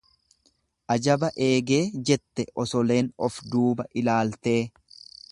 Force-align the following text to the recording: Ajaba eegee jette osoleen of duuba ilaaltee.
Ajaba 0.93 1.27
eegee 1.47 1.81
jette 2.09 2.45
osoleen 2.63 3.11
of 3.27 3.37
duuba 3.51 3.85
ilaaltee. 4.03 4.57